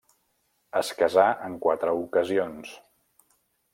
Es 0.79 0.87
casà 1.01 1.27
en 1.49 1.59
quatre 1.67 1.93
ocasions. 2.01 2.73